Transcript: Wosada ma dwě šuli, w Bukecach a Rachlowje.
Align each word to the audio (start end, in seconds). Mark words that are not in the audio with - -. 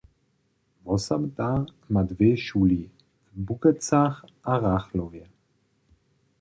Wosada 0.85 1.49
ma 1.91 2.01
dwě 2.09 2.31
šuli, 2.45 2.81
w 3.35 3.37
Bukecach 3.45 4.17
a 4.51 4.53
Rachlowje. 4.65 5.25